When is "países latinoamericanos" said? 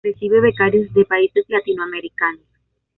1.05-2.41